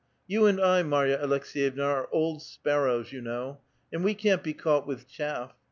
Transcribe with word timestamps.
"You 0.25 0.47
and 0.47 0.59
I, 0.59 0.81
Marya 0.81 1.19
Aleks6 1.19 1.73
yevna, 1.75 1.83
are 1.85 2.09
old 2.11 2.41
sparrows, 2.41 3.11
you 3.11 3.21
know; 3.21 3.59
and 3.93 4.03
we 4.03 4.15
can't 4.15 4.41
be 4.41 4.55
caught 4.55 4.87
with 4.87 5.07
chaff. 5.07 5.53